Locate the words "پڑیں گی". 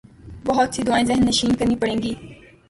1.81-2.13